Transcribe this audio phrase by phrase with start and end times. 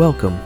[0.00, 0.40] Welcome,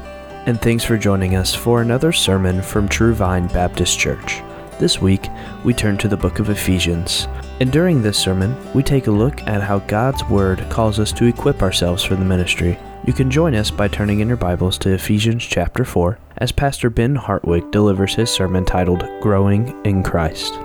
[0.46, 4.42] and thanks for joining us for another sermon from True Vine Baptist Church.
[4.80, 5.29] This week,
[5.65, 7.29] we turn to the book of Ephesians,
[7.61, 11.26] and during this sermon, we take a look at how God's Word calls us to
[11.26, 12.76] equip ourselves for the ministry.
[13.06, 16.91] You can join us by turning in your Bibles to Ephesians chapter 4 as Pastor
[16.91, 20.59] Ben Hartwick delivers his sermon titled Growing in Christ.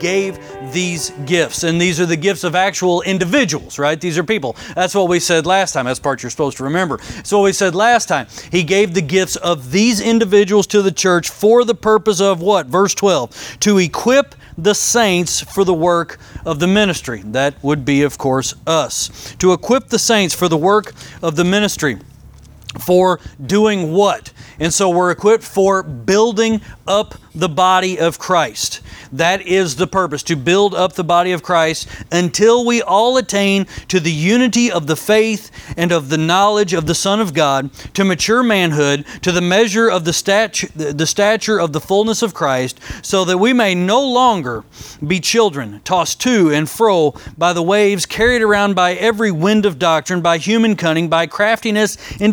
[0.00, 0.38] Gave
[0.72, 1.62] these gifts.
[1.64, 4.00] And these are the gifts of actual individuals, right?
[4.00, 4.56] These are people.
[4.74, 5.86] That's what we said last time.
[5.86, 6.98] That's part you're supposed to remember.
[7.24, 11.30] So, we said last time, he gave the gifts of these individuals to the church
[11.30, 12.66] for the purpose of what?
[12.66, 17.22] Verse 12 to equip the saints for the work of the ministry.
[17.24, 19.34] That would be, of course, us.
[19.38, 21.98] To equip the saints for the work of the ministry
[22.80, 24.32] for doing what?
[24.60, 28.80] And so we're equipped for building up the body of Christ.
[29.12, 33.66] That is the purpose, to build up the body of Christ until we all attain
[33.88, 37.72] to the unity of the faith and of the knowledge of the Son of God,
[37.94, 42.34] to mature manhood, to the measure of the stature, the stature of the fullness of
[42.34, 44.64] Christ, so that we may no longer
[45.06, 49.78] be children, tossed to and fro by the waves, carried around by every wind of
[49.78, 52.32] doctrine, by human cunning, by craftiness and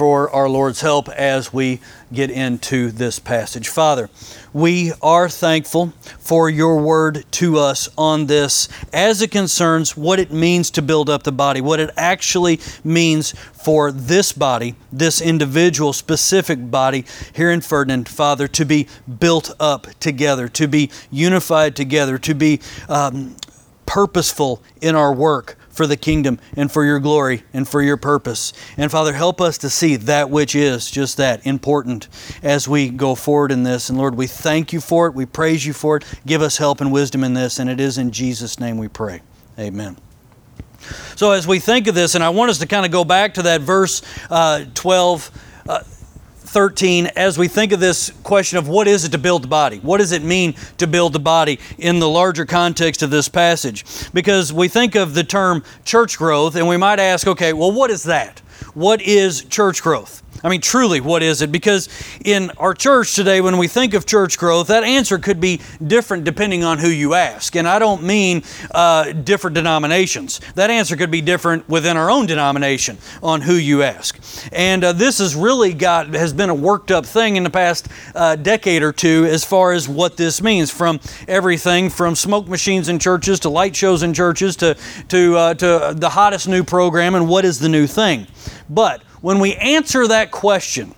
[0.00, 1.78] for our Lord's help as we
[2.10, 3.68] get into this passage.
[3.68, 4.08] Father,
[4.50, 10.32] we are thankful for your word to us on this as it concerns what it
[10.32, 15.92] means to build up the body, what it actually means for this body, this individual
[15.92, 17.04] specific body
[17.34, 18.88] here in Ferdinand, Father, to be
[19.18, 22.58] built up together, to be unified together, to be
[22.88, 23.36] um,
[23.84, 28.52] purposeful in our work for the kingdom and for your glory and for your purpose.
[28.76, 32.06] And Father, help us to see that which is just that important
[32.42, 33.88] as we go forward in this.
[33.88, 35.14] And Lord, we thank you for it.
[35.14, 36.04] We praise you for it.
[36.26, 37.58] Give us help and wisdom in this.
[37.58, 39.22] And it is in Jesus' name we pray.
[39.58, 39.96] Amen.
[41.16, 43.32] So, as we think of this, and I want us to kind of go back
[43.34, 45.30] to that verse uh, 12.
[45.66, 45.80] Uh,
[46.50, 49.78] 13 as we think of this question of what is it to build the body?
[49.78, 53.84] What does it mean to build the body in the larger context of this passage?
[54.12, 57.88] Because we think of the term church growth and we might ask, okay, well, what
[57.90, 58.40] is that?
[58.74, 60.24] What is church growth?
[60.42, 61.52] I mean, truly, what is it?
[61.52, 61.88] Because
[62.24, 66.24] in our church today, when we think of church growth, that answer could be different
[66.24, 67.56] depending on who you ask.
[67.56, 70.40] And I don't mean uh, different denominations.
[70.54, 74.18] That answer could be different within our own denomination on who you ask.
[74.52, 77.88] And uh, this has really got has been a worked up thing in the past
[78.14, 80.70] uh, decade or two as far as what this means.
[80.70, 84.76] From everything from smoke machines in churches to light shows in churches to
[85.08, 88.26] to uh, to the hottest new program and what is the new thing.
[88.68, 90.94] But when we answer that question,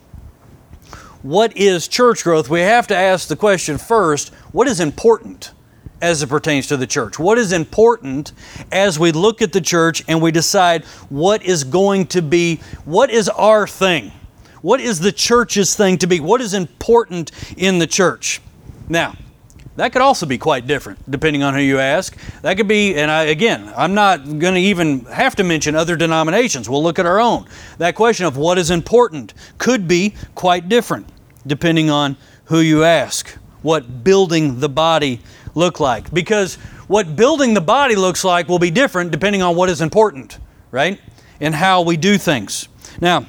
[1.22, 5.52] what is church growth, we have to ask the question first what is important
[6.00, 7.18] as it pertains to the church?
[7.18, 8.32] What is important
[8.72, 13.10] as we look at the church and we decide what is going to be, what
[13.10, 14.10] is our thing?
[14.62, 16.20] What is the church's thing to be?
[16.20, 18.40] What is important in the church?
[18.88, 19.16] Now,
[19.76, 22.16] that could also be quite different depending on who you ask.
[22.42, 25.96] That could be, and I, again, I'm not going to even have to mention other
[25.96, 26.68] denominations.
[26.68, 27.46] We'll look at our own.
[27.78, 31.08] That question of what is important could be quite different
[31.46, 33.28] depending on who you ask.
[33.62, 35.20] What building the body
[35.54, 36.12] look like?
[36.12, 36.56] Because
[36.86, 40.38] what building the body looks like will be different depending on what is important,
[40.70, 41.00] right?
[41.40, 42.68] And how we do things.
[43.00, 43.26] Now,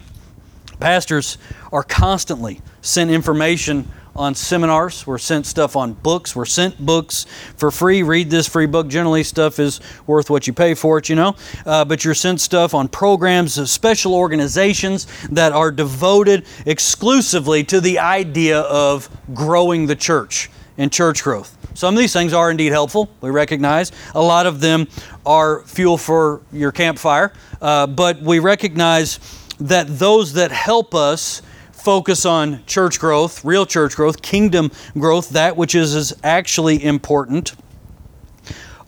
[0.80, 1.38] pastors
[1.72, 5.08] are constantly sent information on seminars.
[5.08, 6.36] We're sent stuff on books.
[6.36, 7.26] We're sent books
[7.58, 8.04] for free.
[8.04, 8.88] Read this free book.
[8.88, 11.36] Generally, stuff is worth what you pay for it, you know.
[11.66, 17.82] Uh, but you're sent stuff on programs, of special organizations that are devoted exclusively to
[17.82, 21.58] the idea of growing the church and church growth.
[21.76, 23.92] Some of these things are indeed helpful, we recognize.
[24.14, 24.88] A lot of them
[25.26, 29.20] are fuel for your campfire, uh, but we recognize
[29.60, 31.42] that those that help us
[31.84, 37.56] focus on church growth, real church growth, kingdom growth, that which is, is actually important,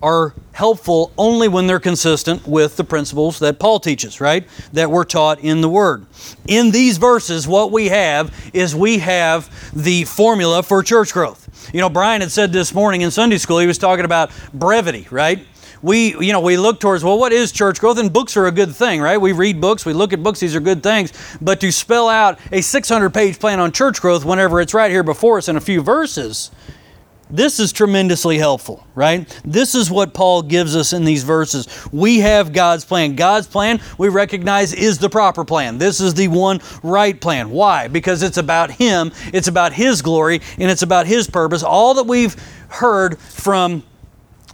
[0.02, 4.48] are helpful only when they're consistent with the principles that Paul teaches, right?
[4.72, 6.06] That we're taught in the Word.
[6.48, 11.72] In these verses, what we have is we have the formula for church growth.
[11.74, 15.08] You know, Brian had said this morning in Sunday school, he was talking about brevity,
[15.12, 15.46] right?
[15.82, 17.98] We, you know, we look towards, well, what is church growth?
[17.98, 19.18] And books are a good thing, right?
[19.18, 21.14] We read books, we look at books, these are good things.
[21.42, 25.04] But to spell out a 600 page plan on church growth whenever it's right here
[25.04, 26.52] before us in a few verses,
[27.30, 29.28] this is tremendously helpful, right?
[29.44, 31.68] This is what Paul gives us in these verses.
[31.92, 33.16] We have God's plan.
[33.16, 35.80] God's plan, we recognize, is the proper plan.
[35.80, 37.50] This is the one right plan.
[37.50, 37.88] Why?
[37.88, 41.64] Because it's about Him, it's about His glory, and it's about His purpose.
[41.64, 42.36] All that we've
[42.68, 43.84] heard from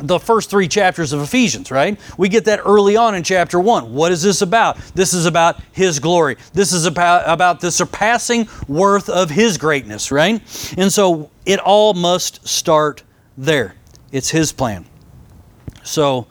[0.01, 1.99] the first three chapters of Ephesians, right?
[2.17, 3.93] We get that early on in chapter one.
[3.93, 4.77] What is this about?
[4.95, 6.37] This is about His glory.
[6.53, 10.41] This is about, about the surpassing worth of His greatness, right?
[10.77, 13.03] And so it all must start
[13.37, 13.75] there.
[14.11, 14.85] It's His plan.
[15.83, 16.27] So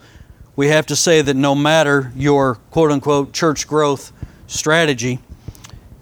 [0.57, 4.13] we have to say that no matter your quote unquote church growth
[4.47, 5.21] strategy,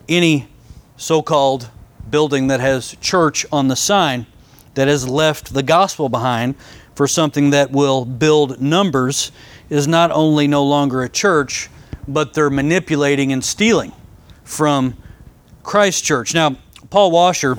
[0.09, 0.49] any
[0.97, 1.71] so called
[2.11, 4.27] building that has church on the sign
[4.75, 6.55] that has left the gospel behind
[6.99, 9.31] for something that will build numbers
[9.71, 11.71] is not only no longer a church,
[12.09, 13.93] but they're manipulating and stealing
[14.43, 14.97] from
[15.63, 16.35] Christ Church.
[16.35, 16.57] Now,
[16.91, 17.57] Paul Washer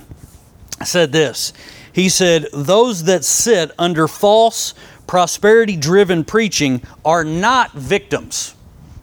[0.83, 1.53] said this.
[1.93, 4.73] He said, Those that sit under false,
[5.07, 8.55] prosperity driven preaching are not victims.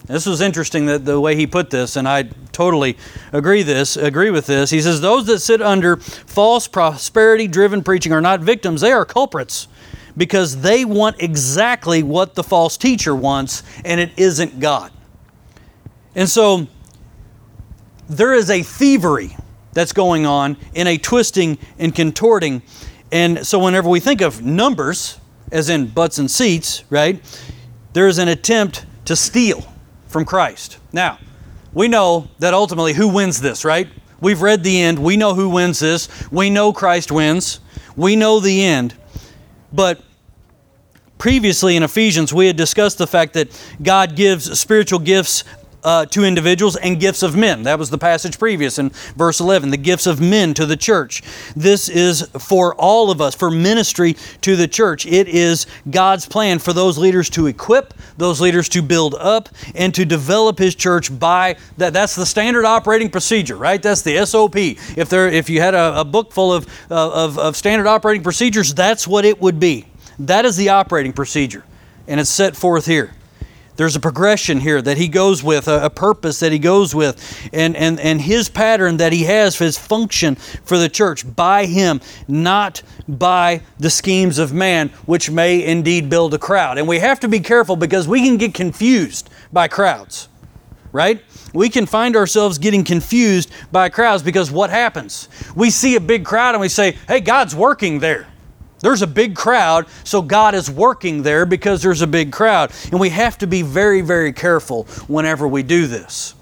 [0.05, 2.95] This was interesting that the way he put this, and I totally
[3.33, 4.69] agree this agree with this.
[4.69, 9.03] He says those that sit under false prosperity driven preaching are not victims; they are
[9.03, 9.67] culprits
[10.17, 14.91] because they want exactly what the false teacher wants, and it isn't God.
[16.15, 16.67] And so
[18.09, 19.37] there is a thievery
[19.73, 22.63] that's going on in a twisting and contorting.
[23.11, 25.19] And so whenever we think of numbers,
[25.51, 27.21] as in butts and seats, right,
[27.93, 29.63] there is an attempt to steal
[30.07, 30.79] from Christ.
[30.91, 31.19] Now,
[31.73, 33.87] we know that ultimately who wins this, right?
[34.19, 34.97] We've read the end.
[34.97, 36.09] We know who wins this.
[36.31, 37.59] We know Christ wins.
[37.95, 38.95] We know the end.
[39.71, 40.01] But
[41.17, 43.49] previously in Ephesians, we had discussed the fact that
[43.81, 45.43] God gives spiritual gifts
[45.83, 47.63] uh, to individuals and gifts of men.
[47.63, 51.23] That was the passage previous in verse 11, the gifts of men to the church.
[51.55, 55.05] This is for all of us, for ministry to the church.
[55.05, 59.95] It is God's plan for those leaders to equip, those leaders to build up, and
[59.95, 61.93] to develop His church by that.
[61.93, 63.81] That's the standard operating procedure, right?
[63.81, 64.57] That's the SOP.
[64.57, 68.23] If there, if you had a, a book full of, uh, of, of standard operating
[68.23, 69.85] procedures, that's what it would be.
[70.19, 71.63] That is the operating procedure,
[72.07, 73.13] and it's set forth here.
[73.77, 77.47] There's a progression here that he goes with, a, a, purpose that he goes with,
[77.53, 81.67] and, and, and his pattern that he has for his function for the church by
[81.67, 86.79] him, not by the schemes of man, which may indeed build a crowd.
[86.79, 90.27] And we have to be careful because we can get confused by crowds,
[90.91, 91.21] right?
[91.53, 95.29] We can find ourselves getting confused by crowds because what happens?
[95.55, 98.27] We see a big crowd and we say, hey, God's working there.
[98.79, 102.71] There's a big crowd, so God is working there because there's a big crowd.
[102.91, 106.35] And we have to be very, very careful whenever we do this.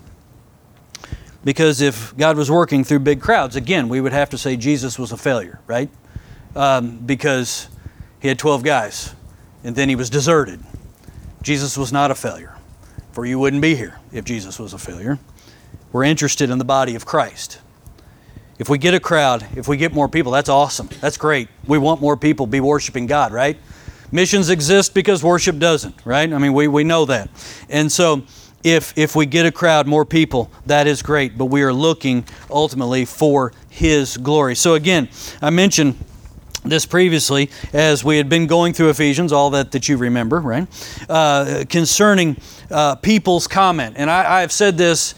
[1.44, 4.98] Because if God was working through big crowds, again, we would have to say Jesus
[4.98, 5.90] was a failure, right?
[6.56, 7.70] Um, because
[8.20, 9.14] he had 12 guys
[9.64, 10.60] and then he was deserted.
[11.42, 12.56] Jesus was not a failure,
[13.12, 15.20] for you wouldn't be here if Jesus was a failure.
[15.92, 17.60] We're interested in the body of Christ.
[18.58, 20.90] If we get a crowd, if we get more people, that's awesome.
[21.02, 21.50] That's great.
[21.68, 23.58] We want more people be worshiping God, right?
[24.12, 26.32] Missions exist because worship doesn't, right?
[26.32, 27.30] I mean, we, we know that.
[27.70, 28.24] And so
[28.64, 31.38] if if we get a crowd, more people, that is great.
[31.38, 34.56] But we are looking ultimately for His glory.
[34.56, 35.10] So again,
[35.42, 35.98] I mentioned
[36.64, 40.68] this previously as we had been going through Ephesians, all that that you remember, right?
[41.10, 42.38] Uh, concerning
[42.72, 45.14] uh, people's comment, and I, I have said this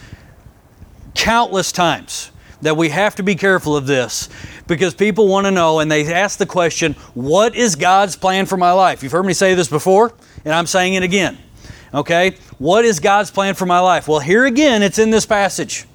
[1.14, 4.30] countless times that we have to be careful of this
[4.68, 8.58] because people want to know and they ask the question, What is God's plan for
[8.58, 9.04] my life?
[9.04, 11.38] You've heard me say this before, and I'm saying it again.
[11.94, 12.36] Okay?
[12.58, 14.08] What is God's plan for my life?
[14.08, 15.86] Well, here again, it's in this passage.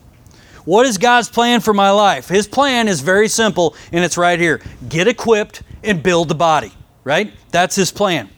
[0.64, 2.28] What is God's plan for my life?
[2.28, 6.73] His plan is very simple, and it's right here get equipped and build the body,
[7.02, 7.33] right?
[7.50, 8.31] That's His plan.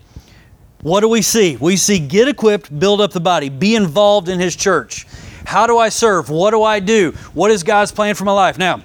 [0.80, 1.56] What do we see?
[1.56, 5.06] We see get equipped, build up the body, be involved in His church.
[5.44, 6.30] How do I serve?
[6.30, 7.12] What do I do?
[7.34, 8.58] What is God's plan for my life?
[8.58, 8.82] Now,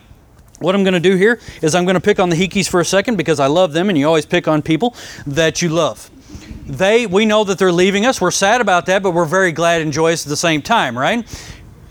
[0.59, 2.79] what I'm going to do here is I'm going to pick on the Hikis for
[2.79, 6.09] a second because I love them and you always pick on people that you love.
[6.65, 8.21] They, we know that they're leaving us.
[8.21, 11.25] We're sad about that, but we're very glad and joyous at the same time, right?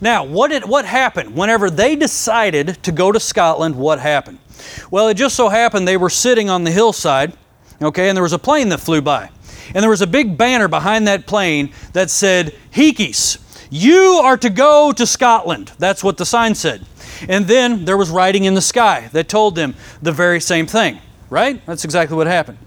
[0.01, 3.75] Now, what did what happened whenever they decided to go to Scotland?
[3.75, 4.39] What happened?
[4.91, 7.33] Well, it just so happened they were sitting on the hillside,
[7.83, 9.31] okay, and there was a plane that flew by.
[9.75, 13.39] And there was a big banner behind that plane that said, Hikis,
[13.71, 15.73] you are to go to Scotland.
[15.79, 16.85] That's what the sign said.
[17.29, 20.99] And then there was writing in the sky that told them the very same thing,
[21.31, 21.65] right?
[21.67, 22.59] That's exactly what happened.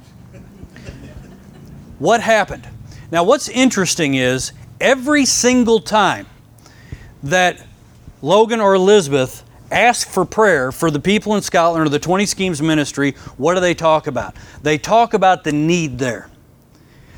[2.00, 2.68] What happened?
[3.12, 6.26] Now, what's interesting is every single time
[7.24, 7.66] that
[8.22, 12.62] Logan or Elizabeth ask for prayer for the people in Scotland or the 20 Schemes
[12.62, 14.36] ministry, what do they talk about?
[14.62, 16.30] They talk about the need there.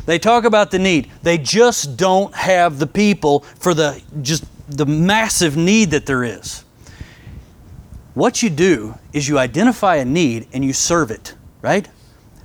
[0.05, 1.09] They talk about the need.
[1.21, 6.63] They just don't have the people for the just the massive need that there is.
[8.13, 11.87] What you do is you identify a need and you serve it, right?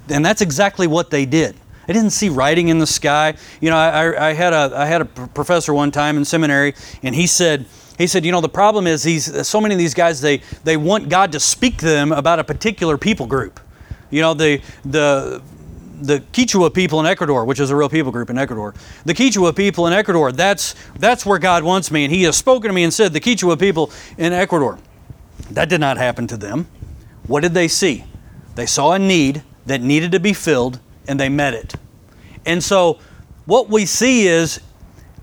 [0.09, 1.57] And that's exactly what they did.
[1.88, 3.35] I didn't see writing in the sky.
[3.61, 7.15] You know, I, I had a I had a professor one time in seminary, and
[7.15, 10.21] he said he said, you know, the problem is these so many of these guys
[10.21, 13.59] they they want God to speak to them about a particular people group.
[14.11, 15.43] You know, the the
[16.00, 18.75] the Quechua people in Ecuador, which is a real people group in Ecuador.
[19.05, 22.69] The Quechua people in Ecuador, that's that's where God wants me, and He has spoken
[22.69, 24.78] to me and said, the Quechua people in Ecuador.
[25.50, 26.67] That did not happen to them.
[27.26, 28.05] What did they see?
[28.55, 31.75] They saw a need that needed to be filled, and they met it.
[32.45, 32.99] And so,
[33.45, 34.61] what we see is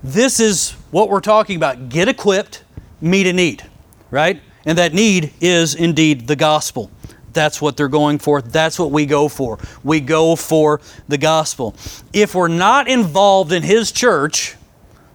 [0.02, 2.64] this is what we're talking about get equipped,
[3.00, 3.64] meet a need,
[4.10, 4.40] right?
[4.64, 6.90] And that need is indeed the gospel.
[7.36, 8.40] That's what they're going for.
[8.40, 9.58] That's what we go for.
[9.84, 11.76] We go for the gospel.
[12.14, 14.56] If we're not involved in His church,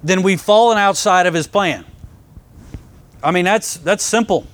[0.04, 1.84] then we've fallen outside of His plan.
[3.24, 4.46] I mean, that's, that's simple.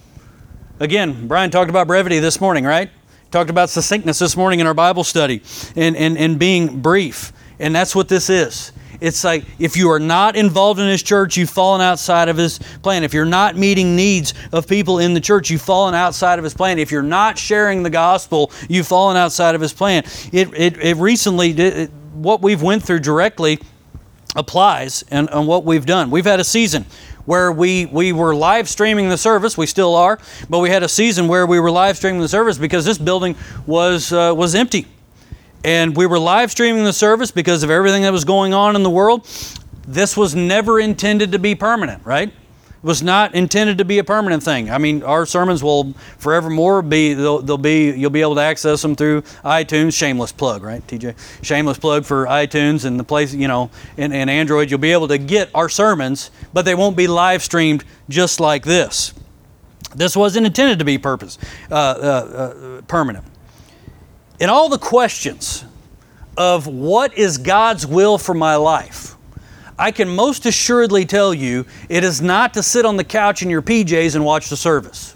[0.79, 2.89] Again, Brian talked about brevity this morning, right?
[3.31, 5.41] Talked about succinctness this morning in our Bible study
[5.75, 7.33] and, and, and being brief.
[7.59, 8.71] And that's what this is.
[8.99, 12.59] It's like if you are not involved in His church, you've fallen outside of His
[12.81, 13.03] plan.
[13.03, 16.53] If you're not meeting needs of people in the church, you've fallen outside of His
[16.53, 16.79] plan.
[16.79, 20.03] If you're not sharing the gospel, you've fallen outside of His plan.
[20.31, 23.59] It, it, it recently, it, what we've went through directly
[24.35, 26.11] applies and on what we've done.
[26.11, 26.85] We've had a season
[27.25, 29.57] where we, we were live streaming the service.
[29.57, 30.17] We still are,
[30.49, 33.35] but we had a season where we were live streaming the service because this building
[33.65, 34.87] was, uh, was empty.
[35.63, 38.83] And we were live streaming the service because of everything that was going on in
[38.83, 39.27] the world.
[39.87, 42.29] This was never intended to be permanent, right?
[42.29, 44.69] It was not intended to be a permanent thing.
[44.69, 48.81] I mean, our sermons will forevermore be they'll, they'll, be you'll be able to access
[48.81, 49.97] them through iTunes.
[49.97, 51.15] Shameless plug, right, TJ?
[51.43, 54.69] Shameless plug for iTunes and the place you know in, in Android.
[54.69, 58.63] You'll be able to get our sermons, but they won't be live streamed just like
[58.63, 59.13] this.
[59.95, 61.39] This wasn't intended to be purpose
[61.71, 63.25] uh, uh, uh, permanent.
[64.39, 65.65] In all the questions
[66.36, 69.17] of what is God's will for my life
[69.79, 73.50] I can most assuredly tell you it is not to sit on the couch in
[73.50, 75.15] your PJs and watch the service.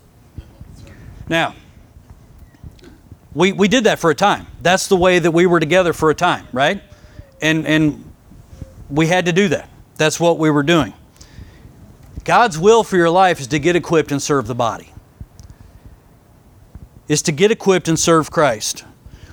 [1.28, 1.56] Now,
[3.34, 4.46] we, we did that for a time.
[4.62, 6.84] That's the way that we were together for a time, right?
[7.42, 8.12] And, and
[8.90, 9.70] we had to do that.
[9.96, 10.94] That's what we were doing.
[12.24, 14.94] God's will for your life is to get equipped and serve the body,
[17.08, 18.84] is to get equipped and serve Christ.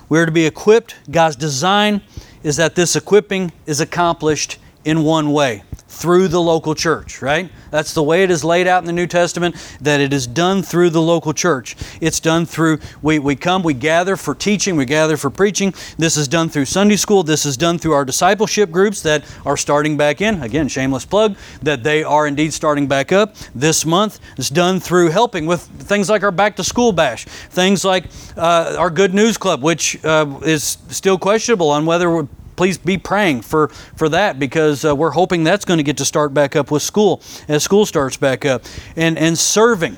[0.09, 0.95] We're to be equipped.
[1.09, 2.01] God's design
[2.43, 5.63] is that this equipping is accomplished in one way
[5.99, 7.51] through the local church, right?
[7.71, 10.63] That's the way it is laid out in the New Testament, that it is done
[10.63, 11.75] through the local church.
[11.99, 15.73] It's done through, we, we come, we gather for teaching, we gather for preaching.
[15.97, 17.23] This is done through Sunday school.
[17.23, 20.41] This is done through our discipleship groups that are starting back in.
[20.41, 24.21] Again, shameless plug, that they are indeed starting back up this month.
[24.37, 28.05] It's done through helping with things like our back to school bash, things like
[28.37, 32.25] uh, our Good News Club, which uh, is still questionable on whether
[32.59, 36.03] please be praying for, for that because uh, we're hoping that's going to get to
[36.03, 38.63] start back up with school as school starts back up.
[38.97, 39.95] And, and serving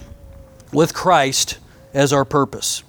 [0.72, 1.58] with Christ
[1.92, 2.84] as our purpose.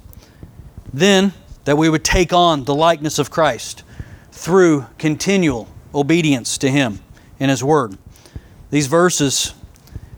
[0.93, 1.33] Then,
[1.65, 3.83] that we would take on the likeness of Christ
[4.31, 7.01] through continual obedience to Him
[7.41, 7.97] and His Word.
[8.69, 9.55] These verses,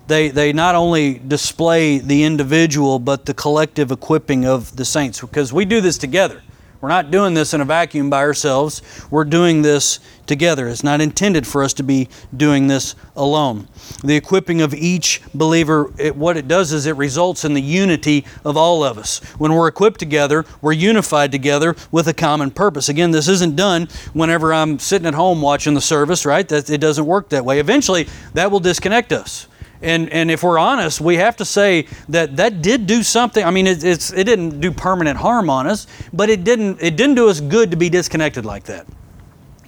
[0.08, 5.52] they, they not only display the individual, but the collective equipping of the saints, because
[5.52, 6.42] we do this together.
[6.84, 8.82] We're not doing this in a vacuum by ourselves.
[9.10, 10.68] We're doing this together.
[10.68, 13.68] It's not intended for us to be doing this alone.
[14.04, 18.26] The equipping of each believer, it, what it does is it results in the unity
[18.44, 19.20] of all of us.
[19.38, 22.90] When we're equipped together, we're unified together with a common purpose.
[22.90, 26.46] Again, this isn't done whenever I'm sitting at home watching the service, right?
[26.46, 27.60] That, it doesn't work that way.
[27.60, 29.48] Eventually, that will disconnect us.
[29.84, 33.44] And, and if we're honest, we have to say that that did do something.
[33.44, 36.96] I mean, it, it's, it didn't do permanent harm on us, but it didn't, it
[36.96, 38.86] didn't do us good to be disconnected like that.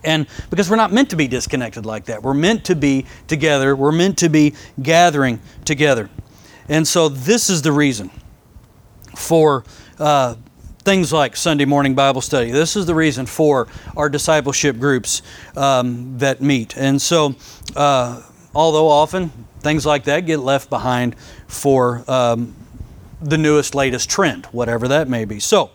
[0.05, 3.77] And because we're not meant to be disconnected like that, we're meant to be together,
[3.77, 6.09] we're meant to be gathering together.
[6.69, 8.11] And so, this is the reason
[9.17, 9.65] for
[9.99, 10.37] uh,
[10.79, 12.51] things like Sunday morning Bible study.
[12.51, 15.23] This is the reason for our discipleship groups
[15.57, 16.77] um, that meet.
[16.77, 17.35] And so,
[17.75, 18.23] uh,
[18.57, 21.15] although often things like that get left behind
[21.47, 22.55] for um,
[23.21, 25.39] the newest, latest trend, whatever that may be.
[25.41, 25.71] So,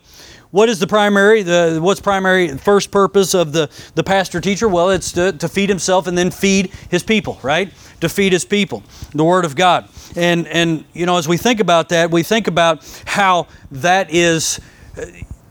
[0.50, 4.68] what is the primary, the, what's primary, first purpose of the, the pastor teacher?
[4.68, 7.72] Well, it's to, to feed himself and then feed his people, right?
[8.02, 8.84] To feed his people,
[9.14, 9.88] the Word of God.
[10.18, 14.60] And, and, you know, as we think about that, we think about how that is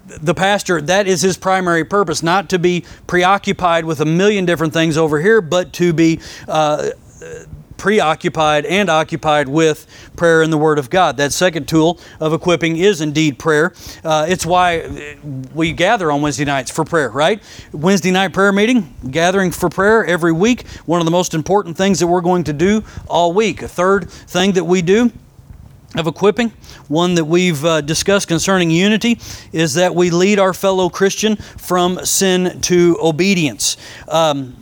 [0.06, 4.72] the pastor, that is his primary purpose, not to be preoccupied with a million different
[4.74, 6.90] things over here, but to be uh,
[7.80, 11.16] preoccupied and occupied with prayer and the Word of God.
[11.16, 13.72] That second tool of equipping is indeed prayer.
[14.04, 15.16] Uh, it's why
[15.54, 17.42] we gather on Wednesday nights for prayer, right?
[17.72, 20.68] Wednesday night prayer meeting, gathering for prayer every week.
[20.84, 23.62] One of the most important things that we're going to do all week.
[23.62, 25.10] A third thing that we do
[25.96, 26.50] of equipping,
[26.88, 29.18] one that we've uh, discussed concerning unity,
[29.52, 33.78] is that we lead our fellow Christian from sin to obedience.
[34.06, 34.56] Um,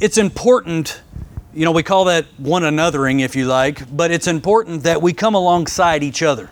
[0.00, 1.00] it's important
[1.54, 5.12] you know, we call that one anothering, if you like, but it's important that we
[5.12, 6.50] come alongside each other.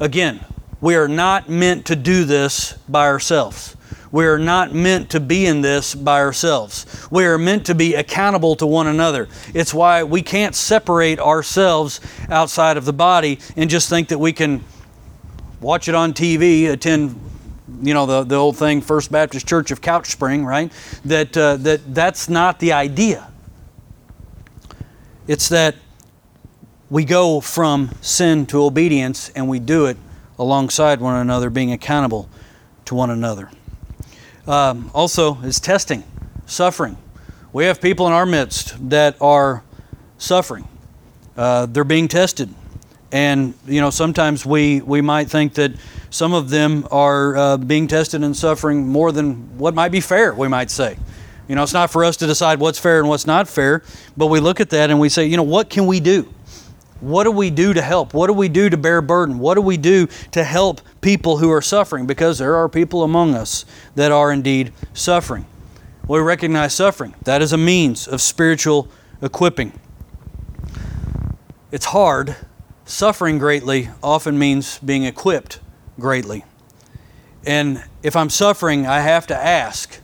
[0.00, 0.40] Again,
[0.80, 3.76] we are not meant to do this by ourselves.
[4.10, 7.06] We are not meant to be in this by ourselves.
[7.10, 9.28] We are meant to be accountable to one another.
[9.52, 12.00] It's why we can't separate ourselves
[12.30, 14.62] outside of the body and just think that we can
[15.60, 17.20] watch it on TV, attend
[17.82, 20.70] you know the, the old thing first baptist church of couch spring right
[21.04, 23.26] that uh, that that's not the idea
[25.26, 25.76] it's that
[26.90, 29.96] we go from sin to obedience and we do it
[30.38, 32.28] alongside one another, being accountable
[32.84, 33.50] to one another.
[34.46, 36.04] Um, also, is testing,
[36.46, 36.98] suffering.
[37.52, 39.62] We have people in our midst that are
[40.18, 40.68] suffering.
[41.36, 42.52] Uh, they're being tested.
[43.10, 45.72] And, you know, sometimes we, we might think that
[46.10, 50.34] some of them are uh, being tested and suffering more than what might be fair,
[50.34, 50.96] we might say.
[51.48, 53.82] You know, it's not for us to decide what's fair and what's not fair,
[54.16, 56.32] but we look at that and we say, you know, what can we do?
[57.00, 58.14] What do we do to help?
[58.14, 59.38] What do we do to bear burden?
[59.38, 62.06] What do we do to help people who are suffering?
[62.06, 65.44] Because there are people among us that are indeed suffering.
[66.08, 67.14] We recognize suffering.
[67.24, 68.88] That is a means of spiritual
[69.20, 69.78] equipping.
[71.70, 72.36] It's hard.
[72.86, 75.60] Suffering greatly often means being equipped
[75.98, 76.44] greatly.
[77.46, 80.00] And if I'm suffering, I have to ask,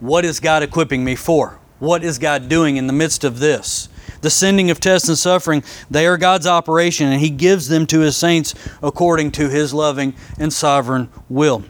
[0.00, 1.58] what is God equipping me for?
[1.78, 3.88] What is God doing in the midst of this?
[4.20, 8.00] The sending of tests and suffering, they are God's operation, and He gives them to
[8.00, 11.64] His saints according to His loving and sovereign will.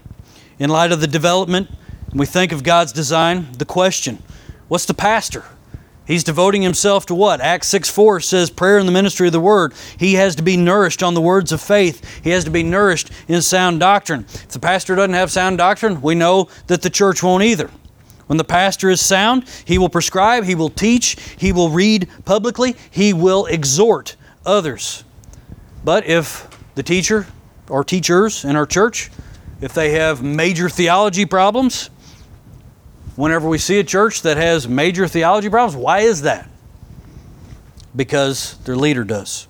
[0.58, 1.68] In light of the development,
[2.12, 4.22] we think of God's design, the question
[4.68, 5.44] what's the pastor?
[6.06, 7.40] He's devoting himself to what?
[7.40, 9.72] Acts 6 4 says, prayer and the ministry of the word.
[9.96, 12.04] He has to be nourished on the words of faith.
[12.24, 14.26] He has to be nourished in sound doctrine.
[14.28, 17.70] If the pastor doesn't have sound doctrine, we know that the church won't either.
[18.30, 22.76] When the pastor is sound, he will prescribe, he will teach, he will read publicly,
[22.88, 24.14] he will exhort
[24.46, 25.02] others.
[25.82, 27.26] But if the teacher
[27.68, 29.10] or teachers in our church,
[29.60, 31.90] if they have major theology problems,
[33.16, 36.48] whenever we see a church that has major theology problems, why is that?
[37.96, 39.48] Because their leader does.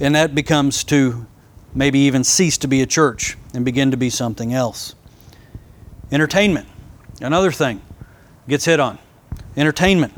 [0.00, 1.24] And that becomes to
[1.72, 4.96] maybe even cease to be a church and begin to be something else.
[6.10, 6.66] Entertainment.
[7.20, 7.82] Another thing
[8.48, 8.98] gets hit on
[9.56, 10.14] entertainment.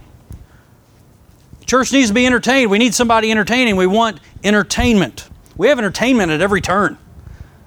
[1.67, 2.71] Church needs to be entertained.
[2.71, 3.77] We need somebody entertaining.
[3.77, 5.29] We want entertainment.
[5.57, 6.99] We have entertainment at every turn.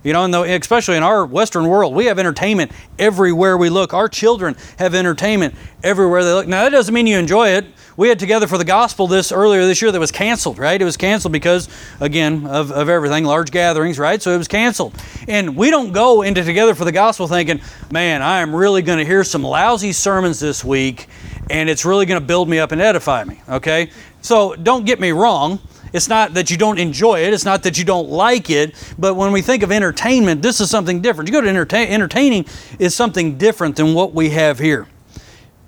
[0.05, 3.91] You know, the, especially in our Western world, we have entertainment everywhere we look.
[3.91, 6.47] Our children have entertainment everywhere they look.
[6.47, 7.65] Now, that doesn't mean you enjoy it.
[7.97, 10.79] We had Together for the Gospel this earlier this year that was canceled, right?
[10.79, 14.21] It was canceled because, again, of, of everything, large gatherings, right?
[14.21, 14.93] So it was canceled.
[15.27, 18.99] And we don't go into Together for the Gospel thinking, man, I am really going
[18.99, 21.07] to hear some lousy sermons this week
[21.49, 23.89] and it's really going to build me up and edify me, okay?
[24.21, 25.59] So don't get me wrong.
[25.95, 29.15] It's not that you don't enjoy it, it's not that you don't like it, but
[29.15, 31.29] when we think of entertainment, this is something different.
[31.29, 32.45] You go to entertain, entertaining
[32.79, 34.87] is something different than what we have here.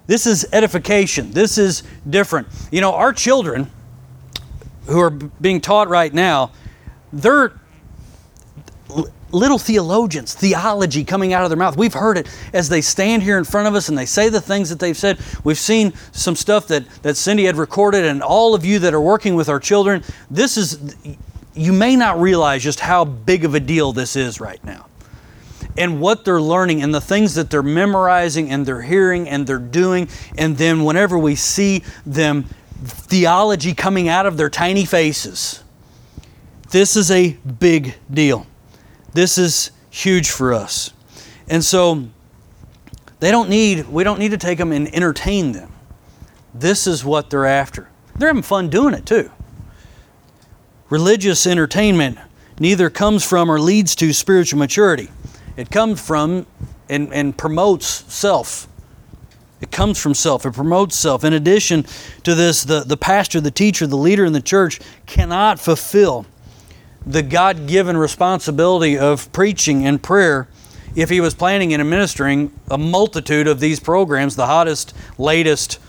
[0.06, 1.32] This is edification.
[1.32, 2.50] This is different.
[2.72, 3.72] You know, our children
[4.88, 6.52] who are being taught right now,
[7.14, 7.54] they're
[9.32, 11.78] little theologians, theology coming out of their mouth.
[11.78, 14.42] We've heard it as they stand here in front of us and they say the
[14.42, 15.20] things that they've said.
[15.44, 19.02] We've seen some stuff that, that Cindy had recorded, and all of you that are
[19.02, 20.96] working with our children, this is,
[21.54, 24.86] you may not realize just how big of a deal this is right now.
[25.78, 29.60] And what they're learning and the things that they're memorizing and they're hearing and they're
[29.60, 30.10] doing.
[30.36, 32.46] And then whenever we see them,
[32.84, 35.64] theology coming out of their tiny faces,
[36.72, 38.48] this is a big deal.
[39.18, 40.94] This is huge for us.
[41.50, 42.08] And so
[43.20, 45.72] they don't need, we don't need to take them and entertain them.
[46.54, 47.90] This is what they're after.
[48.16, 49.32] They're having fun doing it too.
[50.92, 52.20] Religious entertainment
[52.60, 55.10] neither comes from or leads to spiritual maturity.
[55.56, 56.46] It comes from
[56.88, 58.68] and, and promotes self.
[59.62, 60.46] It comes from self.
[60.46, 61.24] It promotes self.
[61.24, 61.88] In addition
[62.22, 66.28] to this, the, the pastor, the teacher, the leader in the church cannot fulfill
[67.08, 70.48] the God given responsibility of preaching and prayer
[70.94, 75.80] if he was planning and administering a multitude of these programs, the hottest, latest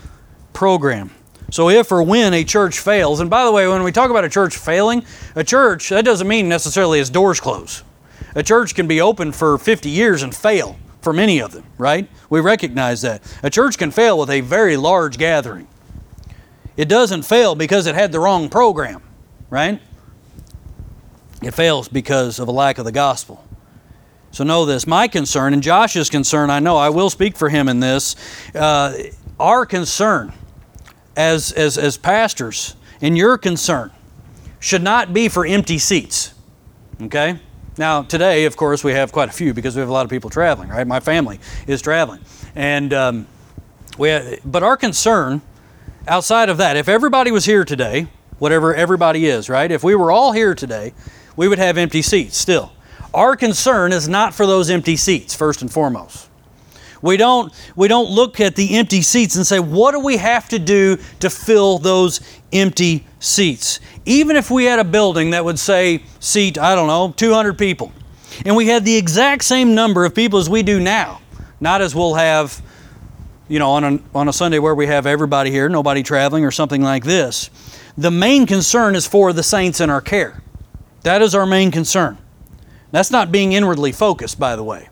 [0.52, 1.10] program.
[1.50, 4.24] So, if or when a church fails, and by the way, when we talk about
[4.24, 5.04] a church failing,
[5.34, 7.82] a church, that doesn't mean necessarily its doors close.
[8.34, 12.08] A church can be open for 50 years and fail for many of them, right?
[12.28, 13.22] We recognize that.
[13.42, 15.66] A church can fail with a very large gathering.
[16.76, 19.02] It doesn't fail because it had the wrong program,
[19.48, 19.80] right?
[21.42, 23.44] It fails because of a lack of the gospel.
[24.30, 24.86] So know this.
[24.86, 28.16] My concern, and Josh's concern, I know I will speak for him in this,
[28.54, 28.96] uh,
[29.38, 30.32] our concern
[31.16, 33.90] as, as, as pastors and your concern
[34.60, 36.34] should not be for empty seats.
[37.00, 37.38] Okay?
[37.78, 40.10] Now, today, of course, we have quite a few because we have a lot of
[40.10, 40.86] people traveling, right?
[40.86, 42.20] My family is traveling.
[42.56, 43.26] And, um,
[43.96, 45.42] we have, but our concern
[46.06, 49.70] outside of that, if everybody was here today, whatever everybody is, right?
[49.70, 50.92] If we were all here today,
[51.38, 52.72] we would have empty seats still.
[53.14, 56.28] Our concern is not for those empty seats, first and foremost.
[57.00, 60.48] We don't, we don't look at the empty seats and say, what do we have
[60.48, 62.20] to do to fill those
[62.52, 63.78] empty seats?
[64.04, 67.92] Even if we had a building that would say, seat, I don't know, 200 people,
[68.44, 71.20] and we had the exact same number of people as we do now,
[71.60, 72.60] not as we'll have,
[73.46, 76.50] you know, on a, on a Sunday where we have everybody here, nobody traveling or
[76.50, 77.48] something like this.
[77.96, 80.42] The main concern is for the saints in our care.
[81.02, 82.18] That is our main concern.
[82.90, 84.88] That's not being inwardly focused, by the way.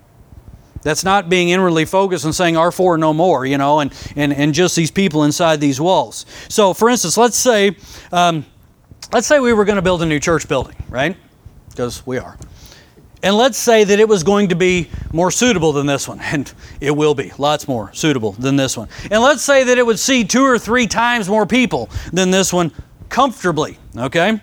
[0.83, 4.53] That's not being inwardly focused and saying R4 no more, you know, and, and, and
[4.53, 6.25] just these people inside these walls.
[6.49, 7.75] So, for instance, let's say,
[8.11, 8.45] um,
[9.11, 11.17] let's say we were going to build a new church building, right?
[11.69, 12.37] Because we are.
[13.23, 16.51] And let's say that it was going to be more suitable than this one, and
[16.79, 18.87] it will be lots more suitable than this one.
[19.09, 22.53] And let's say that it would see two or three times more people than this
[22.53, 22.71] one
[23.09, 24.39] comfortably, okay?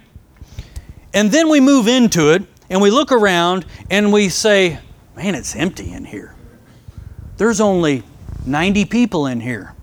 [1.15, 4.81] And then we move into it and we look around and we say,
[5.17, 6.35] man, it's empty in here.
[7.37, 8.03] There's only
[8.47, 9.75] 90 people in here,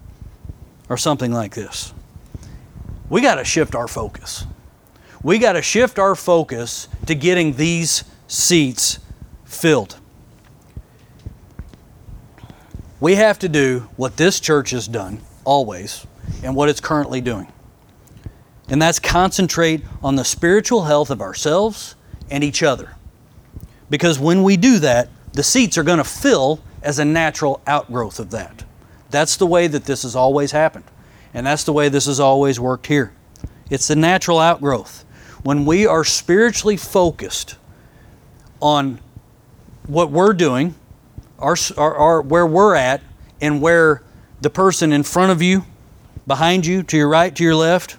[0.89, 1.93] or something like this.
[3.09, 4.45] We got to shift our focus.
[5.23, 8.99] We got to shift our focus to getting these seats
[9.45, 9.97] filled.
[12.99, 16.05] We have to do what this church has done always
[16.43, 17.51] and what it's currently doing.
[18.71, 21.95] And that's concentrate on the spiritual health of ourselves
[22.29, 22.95] and each other.
[23.89, 28.17] Because when we do that, the seats are going to fill as a natural outgrowth
[28.17, 28.63] of that.
[29.09, 30.85] That's the way that this has always happened.
[31.33, 33.11] And that's the way this has always worked here.
[33.69, 35.03] It's the natural outgrowth.
[35.43, 37.57] When we are spiritually focused
[38.61, 38.99] on
[39.85, 40.75] what we're doing,
[41.39, 43.01] our, our, our, where we're at,
[43.41, 44.01] and where
[44.39, 45.65] the person in front of you,
[46.25, 47.97] behind you, to your right, to your left,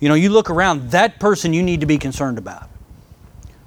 [0.00, 2.68] you know, you look around, that person you need to be concerned about.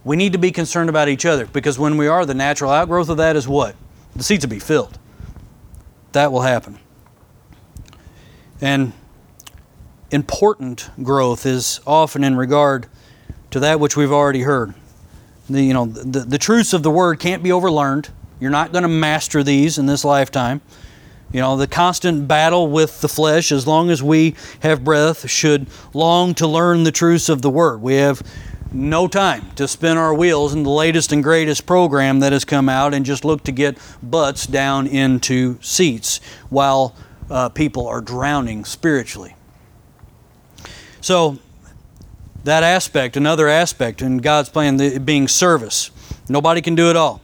[0.04, 3.10] We need to be concerned about each other because when we are, the natural outgrowth
[3.10, 3.76] of that is what?
[4.16, 4.98] The seats will be filled.
[6.14, 6.80] That will happen.
[8.62, 8.94] And
[10.12, 12.88] important growth is often in regard
[13.52, 14.74] to that which we've already heard.
[15.50, 18.10] The, you know, the, the truths of the word can't be overlearned.
[18.40, 20.62] You're not going to master these in this lifetime.
[21.32, 25.68] You know, the constant battle with the flesh, as long as we have breath, should
[25.94, 27.82] long to learn the truths of the Word.
[27.82, 28.22] We have
[28.72, 32.70] no time to spin our wheels in the latest and greatest program that has come
[32.70, 36.96] out and just look to get butts down into seats while
[37.30, 39.36] uh, people are drowning spiritually.
[41.02, 41.40] So,
[42.44, 45.92] that aspect, another aspect in God's plan, being service.
[46.30, 47.22] Nobody can do it all.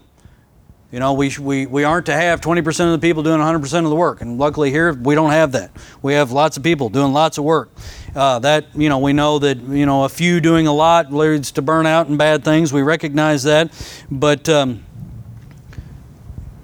[0.93, 3.89] You know, we, we, we aren't to have 20% of the people doing 100% of
[3.89, 4.21] the work.
[4.21, 5.71] And luckily here, we don't have that.
[6.03, 7.71] We have lots of people doing lots of work.
[8.15, 11.51] Uh, that, you know, we know that, you know, a few doing a lot leads
[11.53, 12.71] to burnout and bad things.
[12.71, 13.71] We recognize that.
[14.11, 14.85] But um,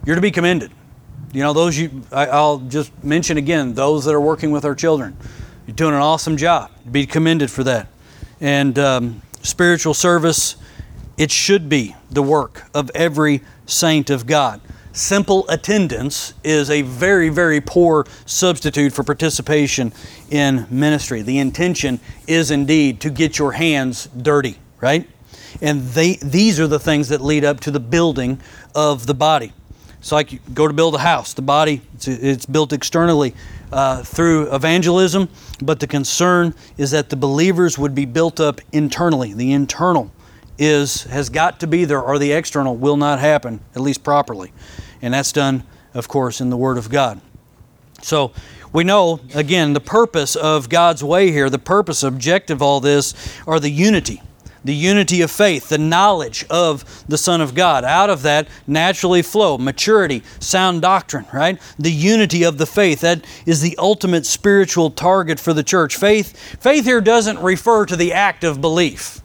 [0.06, 0.72] you're to be commended.
[1.34, 4.76] You know, those you, I, I'll just mention again, those that are working with our
[4.76, 5.18] children.
[5.66, 6.70] You're doing an awesome job.
[6.92, 7.88] Be commended for that.
[8.40, 10.56] And um, spiritual service,
[11.20, 14.62] it should be the work of every saint of God.
[14.94, 19.94] Simple attendance is a very, very poor substitute for participation
[20.32, 21.22] in ministry.
[21.22, 25.08] The intention is indeed to get your hands dirty, right?
[25.62, 28.40] And they, these are the things that lead up to the building
[28.74, 29.52] of the body.
[30.00, 31.34] It's like you go to build a house.
[31.34, 33.36] The body, it's, it's built externally
[33.74, 35.28] uh, through evangelism,
[35.62, 40.12] but the concern is that the believers would be built up internally, the internal
[40.60, 44.52] is has got to be there or the external will not happen at least properly.
[45.02, 47.20] And that's done of course in the word of God.
[48.02, 48.32] So
[48.72, 53.14] we know again the purpose of God's way here, the purpose objective of all this
[53.48, 54.22] are the unity
[54.64, 57.84] the unity of faith, the knowledge of the Son of God.
[57.84, 61.60] Out of that naturally flow maturity, sound doctrine, right?
[61.78, 63.02] The unity of the faith.
[63.02, 65.96] That is the ultimate spiritual target for the church.
[65.96, 69.22] Faith, faith here doesn't refer to the act of belief,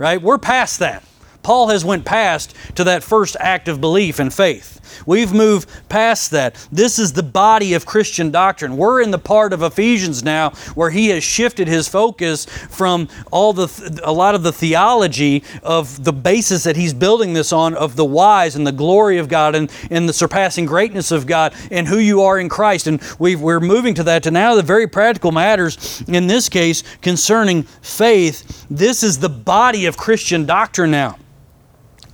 [0.00, 0.20] right?
[0.20, 1.04] We're past that.
[1.42, 4.79] Paul has went past to that first act of belief and faith.
[5.06, 6.54] We've moved past that.
[6.70, 8.76] This is the body of Christian doctrine.
[8.76, 13.52] We're in the part of Ephesians now where he has shifted his focus from all
[13.52, 17.96] the a lot of the theology of the basis that he's building this on of
[17.96, 21.88] the wise and the glory of God and, and the surpassing greatness of God and
[21.88, 22.86] who you are in Christ.
[22.86, 26.82] And we are moving to that to now the very practical matters in this case
[27.00, 28.66] concerning faith.
[28.70, 31.16] This is the body of Christian doctrine now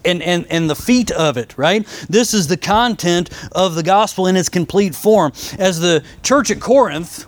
[0.07, 1.85] and, and, and the feet of it, right?
[2.09, 5.33] This is the content of the gospel in its complete form.
[5.59, 7.27] As the church at Corinth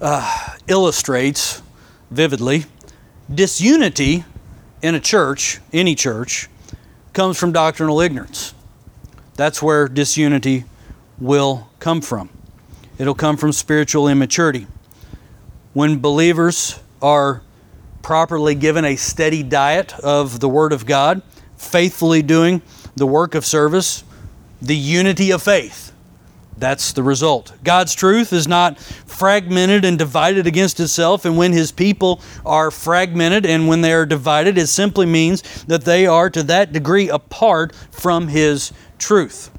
[0.00, 1.62] uh, illustrates
[2.10, 2.64] vividly,
[3.32, 4.24] disunity
[4.82, 6.48] in a church, any church,
[7.12, 8.54] comes from doctrinal ignorance.
[9.36, 10.64] That's where disunity
[11.18, 12.28] will come from.
[12.98, 14.66] It'll come from spiritual immaturity.
[15.72, 17.42] When believers are
[18.02, 21.22] properly given a steady diet of the Word of God,
[21.56, 22.62] faithfully doing
[22.96, 24.04] the work of service,
[24.60, 25.92] the unity of faith.
[26.56, 27.52] That's the result.
[27.64, 33.44] God's truth is not fragmented and divided against itself, and when His people are fragmented
[33.44, 37.74] and when they are divided, it simply means that they are to that degree apart
[37.90, 39.50] from His truth,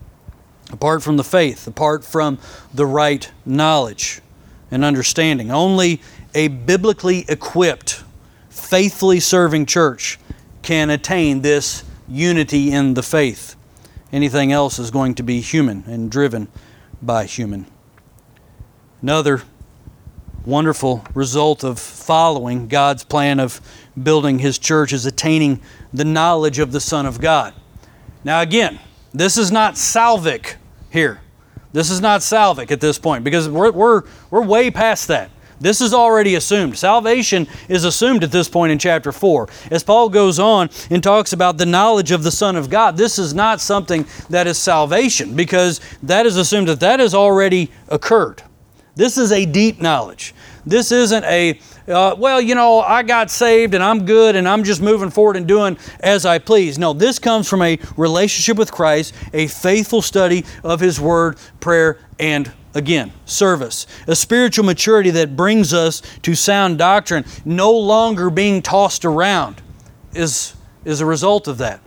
[0.71, 2.39] apart from the faith, apart from
[2.73, 4.21] the right knowledge
[4.71, 5.51] and understanding.
[5.51, 6.01] Only
[6.34, 8.03] a biblically equipped,
[8.49, 10.17] faithfully serving church
[10.65, 13.56] can attain this unity in the faith.
[14.12, 16.47] Anything else is going to be human and driven
[17.01, 17.67] by human.
[19.01, 19.43] Another
[20.43, 23.62] wonderful result of following God's plan of
[24.01, 25.62] building His church is attaining
[25.93, 27.54] the knowledge of the Son of God.
[28.23, 28.80] Now, again,
[29.13, 30.56] this is not salvic
[30.89, 31.21] here.
[31.73, 35.30] This is not salvic at this point because we're, we're, we're way past that.
[35.60, 36.78] This is already assumed.
[36.78, 39.48] Salvation is assumed at this point in chapter 4.
[39.72, 43.18] As Paul goes on and talks about the knowledge of the Son of God, this
[43.18, 48.44] is not something that is salvation because that is assumed that that has already occurred.
[48.96, 50.34] This is a deep knowledge.
[50.65, 54.63] This isn't a, uh, well, you know, I got saved and I'm good and I'm
[54.63, 56.80] just moving forward and doing as I please.
[56.80, 62.00] No, this comes from a relationship with Christ, a faithful study of His Word, prayer,
[62.20, 63.88] and Again, service.
[64.05, 69.61] A spiritual maturity that brings us to sound doctrine, no longer being tossed around,
[70.13, 71.79] is, is a result of that.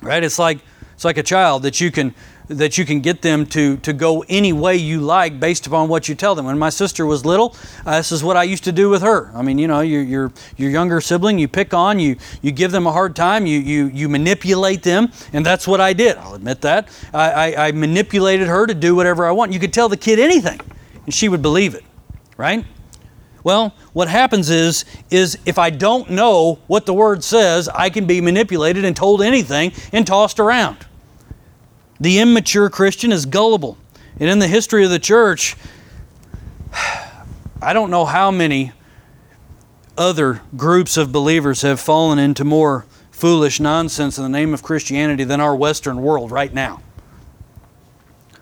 [0.00, 0.24] Right?
[0.24, 0.60] It's like,
[0.94, 2.14] it's like a child that you can
[2.48, 6.08] that you can get them to, to go any way you like based upon what
[6.08, 6.46] you tell them.
[6.46, 9.30] When my sister was little, uh, this is what I used to do with her.
[9.34, 12.72] I mean, you know, your, your, your younger sibling, you pick on, you, you give
[12.72, 16.16] them a hard time, you, you, you manipulate them, and that's what I did.
[16.18, 16.88] I'll admit that.
[17.12, 19.52] I, I, I manipulated her to do whatever I want.
[19.52, 20.60] You could tell the kid anything,
[21.04, 21.84] and she would believe it,
[22.36, 22.64] right?
[23.42, 28.06] Well, what happens is is if I don't know what the word says, I can
[28.06, 30.85] be manipulated and told anything and tossed around.
[32.00, 33.78] The immature Christian is gullible.
[34.18, 35.56] And in the history of the church,
[37.62, 38.72] I don't know how many
[39.96, 45.24] other groups of believers have fallen into more foolish nonsense in the name of Christianity
[45.24, 46.82] than our Western world right now.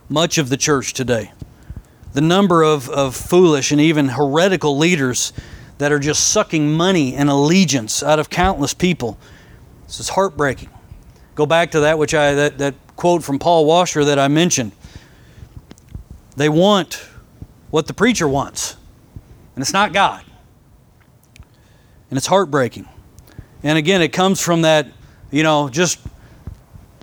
[0.08, 1.32] Much of the church today.
[2.12, 5.32] The number of, of foolish and even heretical leaders
[5.78, 9.18] that are just sucking money and allegiance out of countless people.
[9.86, 10.70] This is heartbreaking.
[11.34, 14.72] Go back to that which I that, that quote from Paul Washer that I mentioned.
[16.36, 17.04] They want
[17.70, 18.76] what the preacher wants,
[19.54, 20.24] and it's not God.
[22.10, 22.88] And it's heartbreaking.
[23.62, 24.86] And again, it comes from that,
[25.30, 25.98] you know, just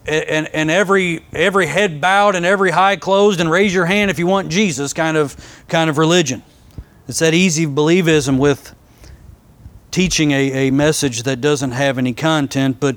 [0.06, 4.20] and, and every every head bowed and every eye closed and raise your hand if
[4.20, 5.36] you want Jesus kind of
[5.68, 6.44] kind of religion.
[7.08, 8.76] It's that easy believism with
[9.92, 12.96] teaching a, a message that doesn't have any content, but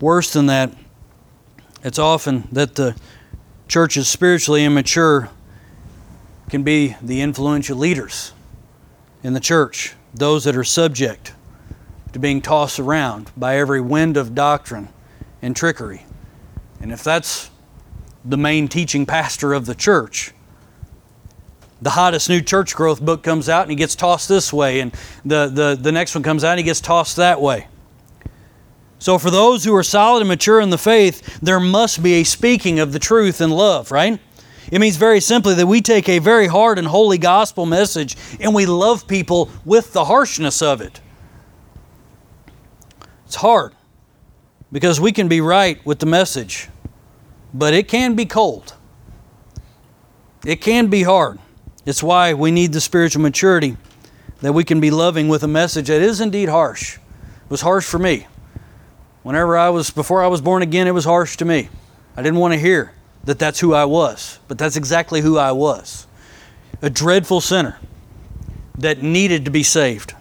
[0.00, 0.72] worse than that,
[1.82, 2.96] it's often that the
[3.68, 5.30] church is spiritually immature
[6.50, 8.32] can be the influential leaders
[9.22, 11.32] in the church, those that are subject
[12.12, 14.88] to being tossed around by every wind of doctrine
[15.40, 16.04] and trickery.
[16.80, 17.50] And if that's
[18.24, 20.32] the main teaching pastor of the church,
[21.80, 24.92] the hottest new church growth book comes out and he gets tossed this way, and
[25.24, 27.66] the, the, the next one comes out and he gets tossed that way.
[29.02, 32.22] So, for those who are solid and mature in the faith, there must be a
[32.22, 34.20] speaking of the truth in love, right?
[34.70, 38.54] It means very simply that we take a very hard and holy gospel message and
[38.54, 41.00] we love people with the harshness of it.
[43.26, 43.74] It's hard
[44.70, 46.68] because we can be right with the message,
[47.52, 48.74] but it can be cold.
[50.46, 51.40] It can be hard.
[51.84, 53.76] It's why we need the spiritual maturity
[54.42, 56.98] that we can be loving with a message that is indeed harsh.
[56.98, 58.28] It was harsh for me.
[59.22, 61.68] Whenever I was, before I was born again, it was harsh to me.
[62.16, 62.92] I didn't want to hear
[63.24, 66.06] that that's who I was, but that's exactly who I was.
[66.80, 67.78] A dreadful sinner
[68.78, 70.14] that needed to be saved.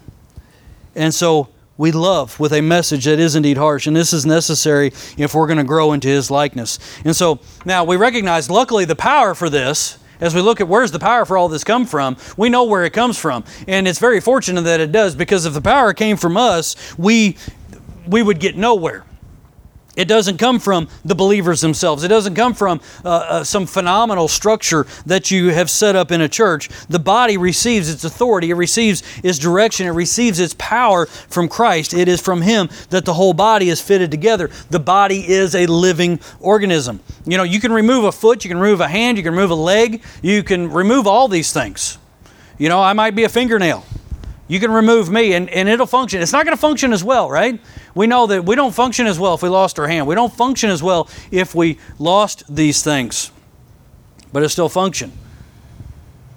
[0.96, 4.88] And so we love with a message that is indeed harsh, and this is necessary
[5.18, 6.78] if we're going to grow into His likeness.
[7.04, 10.92] And so now we recognize, luckily, the power for this as we look at where's
[10.92, 13.44] the power for all this come from, we know where it comes from.
[13.68, 17.38] And it's very fortunate that it does because if the power came from us, we
[18.08, 19.06] we would get nowhere.
[19.98, 22.06] It doesn't come from the believers themselves.
[22.06, 26.22] It doesn't come from uh, uh, some phenomenal structure that you have set up in
[26.22, 26.70] a church.
[26.88, 31.94] The body receives its authority, it receives its direction, it receives its power from Christ.
[31.94, 34.50] It is from Him that the whole body is fitted together.
[34.70, 37.02] The body is a living organism.
[37.26, 39.52] You know, you can remove a foot, you can remove a hand, you can remove
[39.52, 41.98] a leg, you can remove all these things.
[42.58, 43.86] You know, I might be a fingernail.
[44.52, 46.22] You can remove me and, and it'll function.
[46.22, 47.58] It's not going to function as well, right?
[47.96, 50.08] We know that we don't function as well if we lost our hand.
[50.08, 53.32] We don't function as well if we lost these things.
[54.34, 55.14] But it still function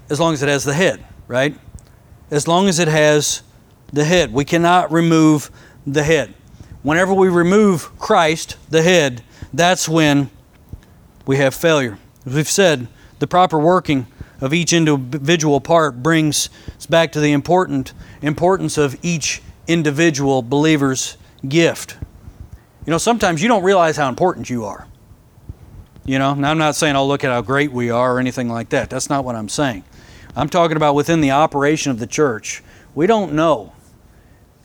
[0.08, 1.58] as long as it has the head, right?
[2.30, 3.42] As long as it has
[3.92, 4.32] the head.
[4.32, 5.50] We cannot remove
[5.84, 6.34] the head.
[6.84, 10.30] Whenever we remove Christ, the head, that's when
[11.26, 11.98] we have failure.
[12.24, 12.86] As we've said,
[13.18, 14.06] the proper working
[14.44, 21.16] of each individual part brings us back to the important importance of each individual believer's
[21.48, 21.96] gift.
[22.84, 24.86] You know, sometimes you don't realize how important you are.
[26.04, 28.68] You know, I'm not saying, oh, look at how great we are or anything like
[28.68, 28.90] that.
[28.90, 29.82] That's not what I'm saying.
[30.36, 32.62] I'm talking about within the operation of the church.
[32.94, 33.72] We don't know.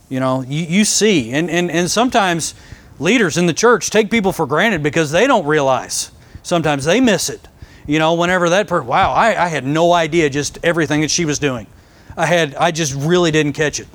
[0.10, 2.54] You know, you, you see, and, and, and sometimes
[3.00, 6.12] leaders in the church take people for granted because they don't realize.
[6.44, 7.48] Sometimes they miss it.
[7.88, 11.26] You know, whenever that person, wow, I, I had no idea just everything that she
[11.26, 11.68] was doing.
[12.16, 13.88] I had, I just really didn't catch it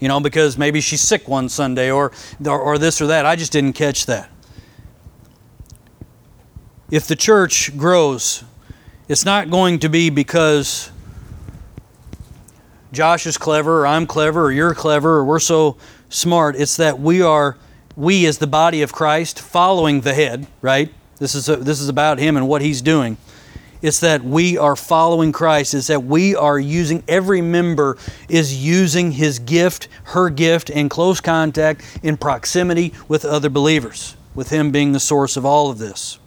[0.00, 2.12] you know, because maybe she's sick one Sunday or,
[2.44, 3.26] or, or this or that.
[3.26, 4.30] I just didn't catch that.
[6.90, 8.44] If the church grows,
[9.08, 10.90] it's not going to be because
[12.92, 15.76] Josh is clever or I'm clever or you're clever or we're so
[16.08, 16.56] smart.
[16.56, 17.56] It's that we are,
[17.96, 20.92] we as the body of Christ, following the head, right?
[21.18, 23.16] This is, a, this is about him and what he's doing.
[23.82, 25.74] It's that we are following Christ.
[25.74, 27.98] It's that we are using, every member
[28.28, 34.48] is using his gift, her gift, in close contact, in proximity with other believers, with
[34.48, 36.18] him being the source of all of this.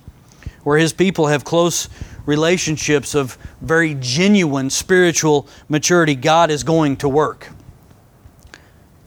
[0.63, 1.89] Where his people have close
[2.27, 7.49] relationships of very genuine spiritual maturity, God is going to work.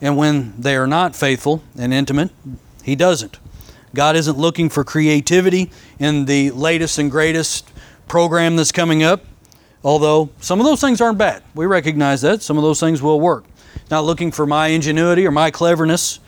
[0.01, 2.31] And when they are not faithful and intimate,
[2.83, 3.39] he doesn't.
[3.95, 7.69] God isn't looking for creativity in the latest and greatest
[8.07, 9.25] program that's coming up,
[9.83, 11.43] although some of those things aren't bad.
[11.55, 12.43] We recognize that.
[12.43, 13.45] Some of those things will work.
[13.91, 16.21] Not looking for my ingenuity or my cleverness.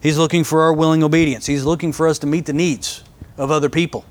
[0.00, 1.46] He's looking for our willing obedience.
[1.46, 3.02] He's looking for us to meet the needs
[3.36, 4.04] of other people.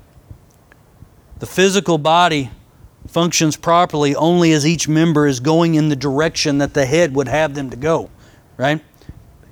[1.38, 2.50] The physical body
[3.06, 7.28] functions properly only as each member is going in the direction that the head would
[7.28, 8.10] have them to go,
[8.58, 8.82] right?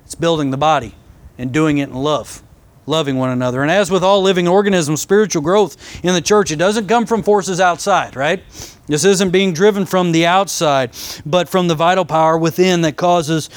[0.05, 0.93] It's building the body
[1.39, 2.43] and doing it in love
[2.87, 3.61] loving one another.
[3.61, 7.21] And as with all living organisms, spiritual growth in the church, it doesn't come from
[7.21, 8.41] forces outside, right?
[8.87, 10.91] This isn't being driven from the outside,
[11.25, 13.49] but from the vital power within that causes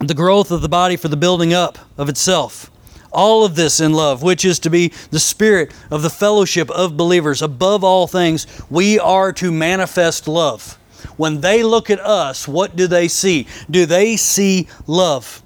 [0.00, 2.70] the growth of the body for the building up of itself.
[3.12, 6.96] All of this in love, which is to be the spirit of the fellowship of
[6.96, 7.42] believers.
[7.42, 10.78] Above all things, we are to manifest love.
[11.16, 13.46] When they look at us, what do they see?
[13.70, 15.43] Do they see love?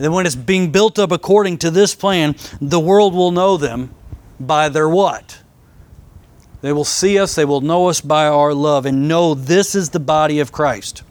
[0.00, 3.94] And when it's being built up according to this plan, the world will know them
[4.40, 5.40] by their what?
[6.62, 9.90] They will see us, they will know us by our love, and know this is
[9.90, 11.02] the body of Christ.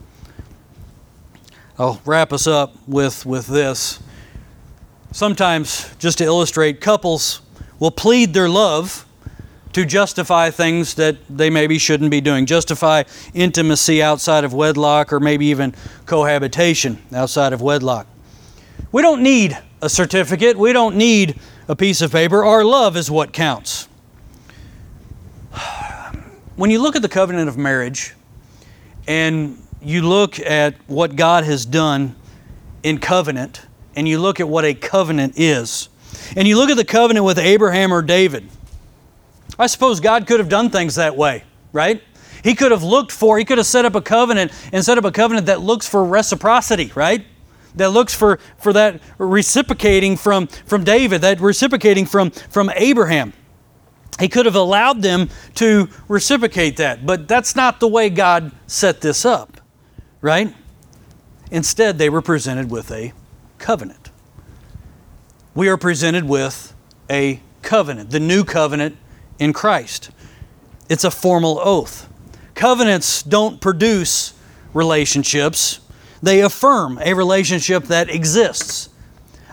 [1.77, 4.01] I'll wrap us up with, with this.
[5.11, 7.41] Sometimes, just to illustrate, couples
[7.79, 9.05] will plead their love
[9.73, 13.03] to justify things that they maybe shouldn't be doing, justify
[13.35, 15.75] intimacy outside of wedlock, or maybe even
[16.07, 18.07] cohabitation outside of wedlock.
[18.91, 22.43] We don't need a certificate, we don't need a piece of paper.
[22.43, 23.87] Our love is what counts.
[26.55, 28.15] When you look at the covenant of marriage
[29.07, 32.15] and you look at what God has done
[32.83, 33.61] in covenant
[33.95, 35.87] and you look at what a covenant is,
[36.35, 38.49] and you look at the covenant with Abraham or David,
[39.57, 42.01] I suppose God could have done things that way, right?
[42.43, 45.05] He could have looked for, he could have set up a covenant and set up
[45.05, 47.25] a covenant that looks for reciprocity, right?
[47.75, 53.33] That looks for, for that reciprocating from, from David, that reciprocating from, from Abraham.
[54.19, 59.01] He could have allowed them to reciprocate that, but that's not the way God set
[59.01, 59.61] this up,
[60.19, 60.53] right?
[61.51, 63.13] Instead, they were presented with a
[63.59, 64.09] covenant.
[65.55, 66.73] We are presented with
[67.09, 68.97] a covenant, the new covenant
[69.39, 70.11] in Christ.
[70.89, 72.09] It's a formal oath.
[72.55, 74.33] Covenants don't produce
[74.73, 75.79] relationships,
[76.21, 78.89] they affirm a relationship that exists.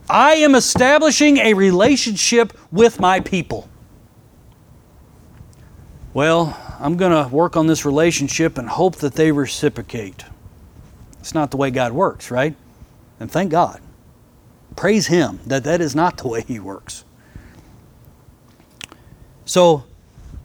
[0.09, 3.69] I am establishing a relationship with my people.
[6.14, 10.25] Well, I'm going to work on this relationship and hope that they reciprocate.
[11.21, 12.55] It's not the way God works, right?
[13.19, 13.81] And thank God.
[14.77, 17.05] Praise Him that that is not the way He works.
[19.45, 19.85] So,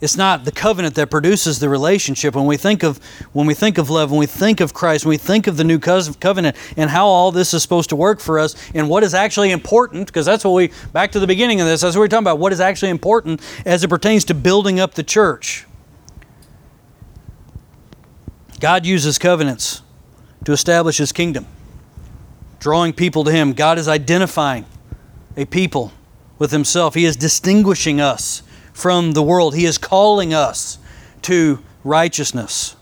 [0.01, 2.33] it's not the covenant that produces the relationship.
[2.33, 2.97] When we think of
[3.33, 5.63] when we think of love, when we think of Christ, when we think of the
[5.63, 9.13] new covenant and how all this is supposed to work for us and what is
[9.13, 12.07] actually important, because that's what we back to the beginning of this, that's what we're
[12.07, 15.67] talking about, what is actually important as it pertains to building up the church.
[18.59, 19.83] God uses covenants
[20.45, 21.45] to establish his kingdom,
[22.59, 23.53] drawing people to him.
[23.53, 24.65] God is identifying
[25.37, 25.91] a people
[26.39, 26.95] with himself.
[26.95, 28.41] He is distinguishing us
[28.73, 29.55] from the world.
[29.55, 30.77] He is calling us
[31.23, 32.75] to righteousness.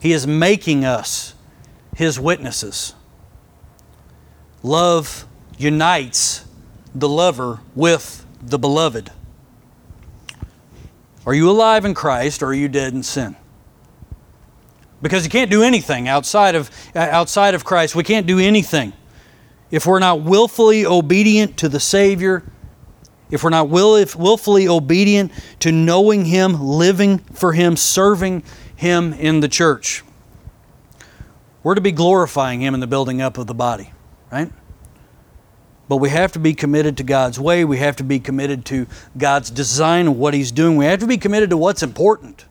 [0.00, 1.34] He is making us
[1.94, 2.94] His witnesses.
[4.62, 5.26] Love
[5.58, 6.44] unites
[6.94, 9.10] the lover with the beloved.
[11.24, 13.36] Are you alive in Christ or are you dead in sin?
[15.00, 17.94] Because you can't do anything outside of, outside of Christ.
[17.94, 18.92] We can't do anything
[19.70, 22.44] if we're not willfully obedient to the Savior
[23.32, 28.44] if we're not will, if willfully obedient to knowing Him, living for Him, serving
[28.76, 30.04] Him in the church.
[31.62, 33.90] We're to be glorifying Him in the building up of the body,
[34.30, 34.52] right?
[35.88, 37.64] But we have to be committed to God's way.
[37.64, 40.76] We have to be committed to God's design of what He's doing.
[40.76, 42.44] We have to be committed to what's important.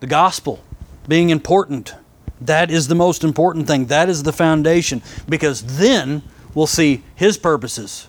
[0.00, 0.64] The gospel
[1.06, 1.94] being important.
[2.40, 3.86] That is the most important thing.
[3.86, 5.02] That is the foundation.
[5.28, 6.22] Because then
[6.54, 8.08] we'll see His purposes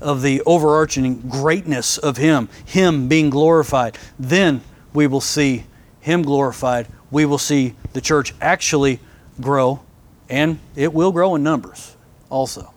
[0.00, 5.64] of the overarching greatness of Him, Him being glorified, then we will see
[6.00, 6.86] Him glorified.
[7.10, 9.00] We will see the church actually
[9.40, 9.82] grow,
[10.28, 11.96] and it will grow in numbers
[12.30, 12.72] also.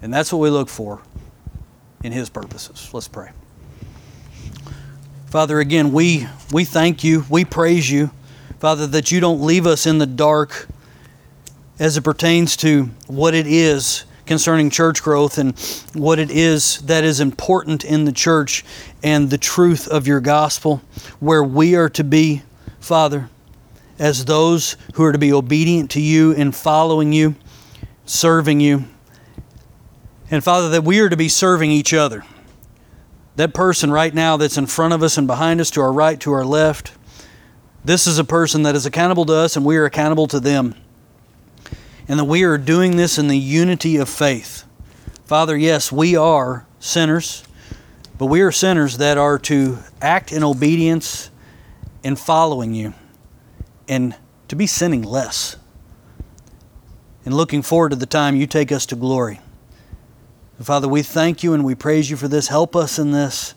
[0.00, 1.00] And that's what we look for
[2.02, 2.90] in His purposes.
[2.92, 3.30] Let's pray.
[5.26, 8.10] Father, again, we, we thank you, we praise you,
[8.60, 10.68] Father, that you don't leave us in the dark
[11.78, 15.58] as it pertains to what it is concerning church growth and
[15.92, 18.64] what it is that is important in the church
[19.02, 20.80] and the truth of your gospel,
[21.20, 22.40] where we are to be,
[22.80, 23.28] Father,
[23.98, 27.34] as those who are to be obedient to you and following you,
[28.06, 28.84] serving you.
[30.30, 32.24] And Father, that we are to be serving each other.
[33.36, 36.18] That person right now that's in front of us and behind us, to our right,
[36.20, 36.92] to our left,
[37.84, 40.74] this is a person that is accountable to us and we are accountable to them
[42.08, 44.64] and that we are doing this in the unity of faith.
[45.24, 47.44] Father, yes, we are sinners,
[48.18, 51.30] but we are sinners that are to act in obedience
[52.02, 52.94] in following you
[53.88, 54.14] and
[54.48, 55.56] to be sinning less
[57.24, 59.40] and looking forward to the time you take us to glory.
[60.60, 62.48] Father, we thank you and we praise you for this.
[62.48, 63.54] Help us in this.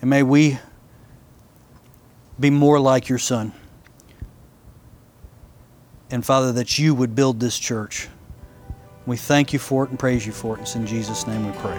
[0.00, 0.58] And may we
[2.38, 3.52] be more like your Son
[6.12, 8.08] and Father, that you would build this church.
[9.06, 10.60] We thank you for it and praise you for it.
[10.60, 11.78] It's in Jesus' name we pray.